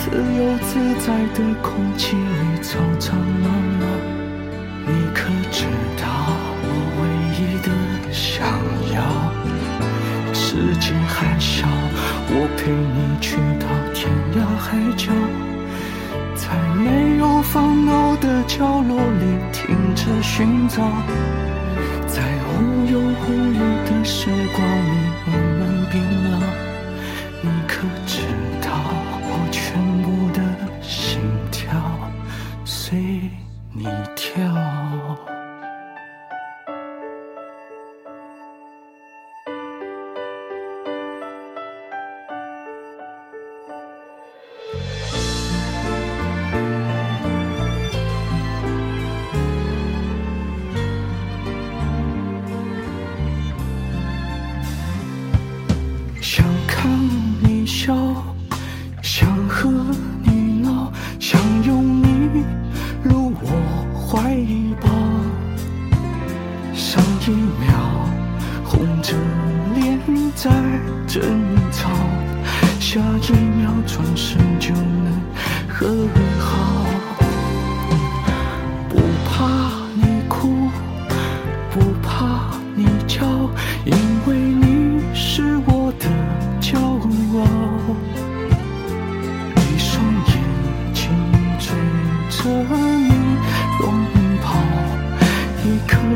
[0.00, 3.48] 自由自在的空气里吵吵闹
[3.78, 3.84] 闹。
[4.86, 5.66] 你可知
[6.00, 6.08] 道
[6.62, 7.00] 我唯
[7.36, 7.68] 一的
[8.10, 8.48] 想
[8.94, 8.98] 要？
[10.32, 11.68] 世界还小，
[12.30, 15.12] 我陪你去到天涯海角。
[16.34, 20.80] 在没有烦恼的角落里停止寻找，
[22.06, 26.40] 在无忧无虑的时光里慢慢变老。
[27.42, 28.22] 你可知
[64.30, 64.36] 怀
[64.80, 64.88] 抱。
[66.72, 68.08] 上一秒
[68.64, 69.16] 红着
[69.74, 69.98] 脸
[70.36, 70.48] 在
[71.08, 71.20] 争
[71.72, 71.90] 吵，
[72.78, 75.20] 下一秒转身就能
[75.68, 76.06] 和
[76.38, 76.89] 好。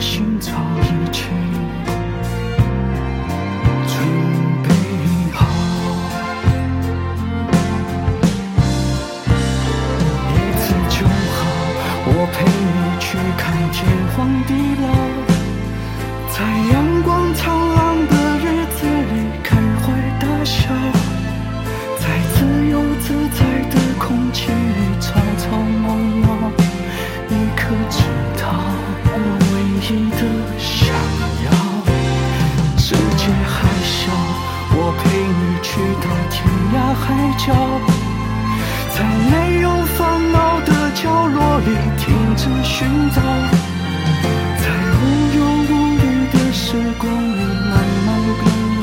[0.01, 0.51] 心早
[0.83, 1.23] 已经
[3.87, 4.03] 准
[4.63, 4.69] 备
[5.33, 5.39] 好。
[10.29, 11.41] 一次就好，
[12.07, 12.69] 我陪你
[13.01, 13.07] 去
[13.39, 13.77] 看天
[14.15, 14.17] 荒
[14.47, 14.51] 地
[14.83, 14.85] 老，
[16.33, 16.37] 在
[16.73, 16.75] 阳
[35.75, 36.39] 去到天
[36.73, 37.05] 涯海
[37.37, 37.47] 角。
[38.95, 39.99] 在没有烦
[40.31, 41.67] 恼的角落里
[41.99, 42.05] 停
[42.37, 43.21] 止寻找，
[44.63, 44.65] 在
[44.95, 45.03] 无
[45.35, 46.63] 忧无虑的时
[47.01, 47.75] 光里慢
[48.07, 48.09] 慢
[48.39, 48.43] 变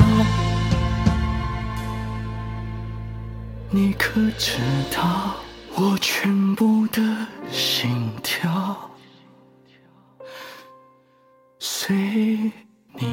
[3.70, 4.58] 你可知
[4.94, 5.00] 道
[5.74, 7.00] 我全部的
[7.50, 8.76] 心跳
[11.58, 11.96] 随
[12.98, 13.06] 你